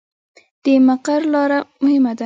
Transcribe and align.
د 0.63 0.65
مقر 0.87 1.21
لاره 1.33 1.59
مهمه 1.83 2.11
ده 2.15 2.19